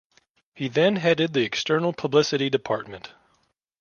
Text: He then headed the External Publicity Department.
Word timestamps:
He 0.55 0.67
then 0.67 0.95
headed 0.95 1.33
the 1.33 1.43
External 1.43 1.93
Publicity 1.93 2.49
Department. 2.49 3.11